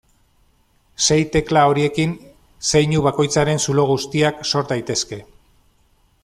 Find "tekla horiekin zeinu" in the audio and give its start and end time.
1.35-3.03